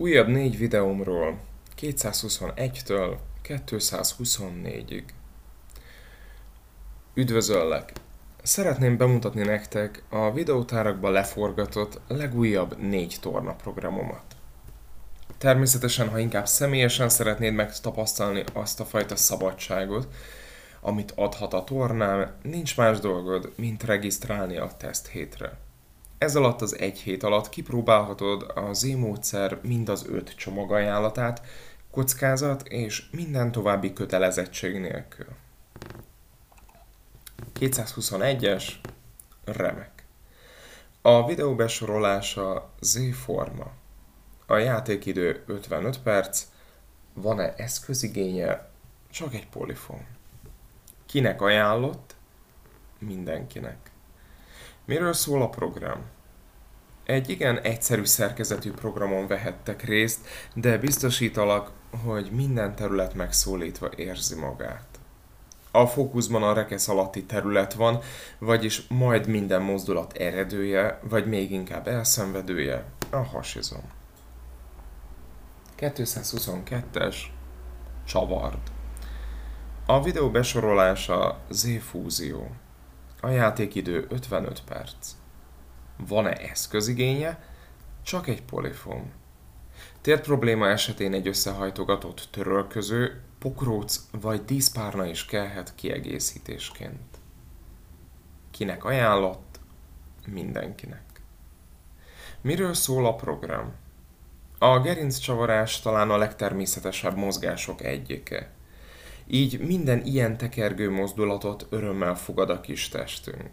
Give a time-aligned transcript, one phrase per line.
[0.00, 1.38] Újabb négy videómról
[1.80, 5.02] 221-től 224-ig.
[7.14, 7.92] Üdvözöllek!
[8.42, 14.24] Szeretném bemutatni nektek a videótárakba leforgatott legújabb négy torna programomat.
[15.38, 20.08] Természetesen, ha inkább személyesen szeretnéd megtapasztalni azt a fajta szabadságot,
[20.80, 25.58] amit adhat a tornám, nincs más dolgod, mint regisztrálni a teszt hétre.
[26.20, 31.42] Ez alatt az egy hét alatt kipróbálhatod a Z-módszer mind az öt csomagajánlatát,
[31.90, 35.26] kockázat és minden további kötelezettség nélkül.
[37.60, 38.64] 221-es,
[39.44, 40.04] remek.
[41.02, 43.70] A videó besorolása Z-forma.
[44.46, 46.44] A játékidő 55 perc,
[47.14, 48.70] van-e eszközigénye,
[49.10, 50.06] csak egy polifon.
[51.06, 52.14] Kinek ajánlott?
[52.98, 53.89] Mindenkinek.
[54.84, 56.04] Miről szól a program?
[57.04, 61.70] Egy igen egyszerű szerkezetű programon vehettek részt, de biztosítalak,
[62.04, 64.86] hogy minden terület megszólítva érzi magát.
[65.70, 68.00] A fókuszban a rekesz alatti terület van,
[68.38, 73.82] vagyis majd minden mozdulat eredője, vagy még inkább elszenvedője, a hasizom.
[75.78, 77.16] 222-es
[78.04, 78.58] Csavard
[79.86, 82.50] A videó besorolása Z-fúzió.
[83.20, 85.10] A játékidő 55 perc.
[85.96, 87.42] Van-e eszközigénye?
[88.02, 89.12] Csak egy polifon.
[90.00, 97.18] Tér probléma esetén egy összehajtogatott törölköző, pokróc vagy díszpárna is kellhet kiegészítésként.
[98.50, 99.60] Kinek ajánlott?
[100.26, 101.02] Mindenkinek.
[102.40, 103.72] Miről szól a program?
[104.58, 108.50] A gerincsavarás talán a legtermészetesebb mozgások egyike.
[109.32, 113.50] Így minden ilyen tekergő mozdulatot örömmel fogad a kis testünk.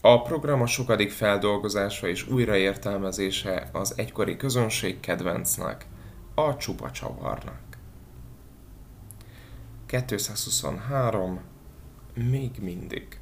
[0.00, 5.86] A program a sokadik feldolgozása és újraértelmezése az egykori közönség kedvencnek,
[6.34, 7.60] a csupa csavarnak.
[9.86, 11.40] 223.
[12.14, 13.20] Még mindig.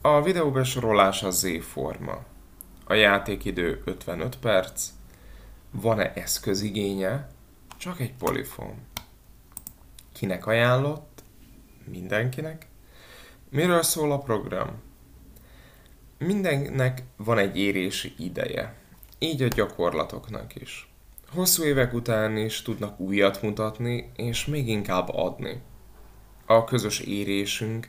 [0.00, 2.24] A videó besorolása Z-forma.
[2.84, 4.88] A játékidő 55 perc.
[5.70, 7.28] Van-e eszközigénye?
[7.76, 8.92] Csak egy polifon.
[10.14, 11.22] Kinek ajánlott?
[11.84, 12.66] Mindenkinek.
[13.50, 14.82] Miről szól a program?
[16.18, 18.74] Mindennek van egy érési ideje.
[19.18, 20.92] Így a gyakorlatoknak is.
[21.28, 25.62] Hosszú évek után is tudnak újat mutatni, és még inkább adni.
[26.46, 27.88] A közös érésünk,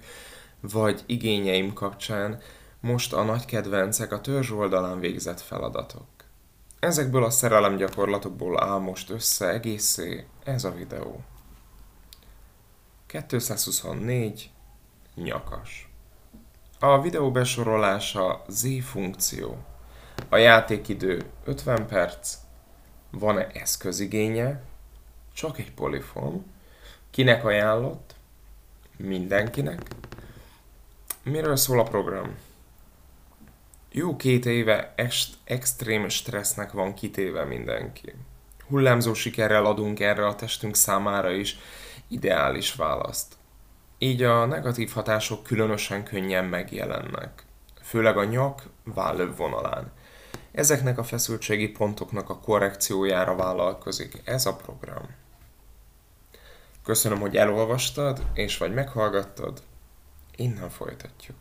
[0.59, 2.41] vagy igényeim kapcsán
[2.79, 6.07] most a nagy kedvencek a törzs oldalán végzett feladatok.
[6.79, 11.23] Ezekből a szerelem gyakorlatokból áll most össze egészé ez a videó.
[13.23, 14.49] 224
[15.15, 15.89] nyakas.
[16.79, 19.57] A videó besorolása Z funkció.
[20.29, 22.37] A játékidő 50 perc.
[23.11, 24.61] Van-e eszközigénye?
[25.33, 26.45] Csak egy polifon.
[27.09, 28.15] Kinek ajánlott?
[28.97, 29.81] Mindenkinek.
[31.23, 32.35] Miről szól a program?
[33.91, 38.13] Jó két éve est- extrém stressznek van kitéve mindenki.
[38.67, 41.57] Hullámzó sikerrel adunk erre a testünk számára is
[42.15, 43.35] ideális választ.
[43.97, 47.45] Így a negatív hatások különösen könnyen megjelennek,
[47.81, 49.91] főleg a nyak vállöv vonalán.
[50.51, 55.15] Ezeknek a feszültségi pontoknak a korrekciójára vállalkozik ez a program.
[56.83, 59.61] Köszönöm, hogy elolvastad, és vagy meghallgattad.
[60.35, 61.37] Innen folytatjuk.